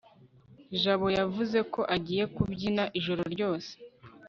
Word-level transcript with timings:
jabo 0.81 1.07
yavuze 1.19 1.57
ko 1.73 1.81
agiye 1.95 2.23
kubyina 2.35 2.83
ijoro 2.99 3.23
ryose 3.33 3.71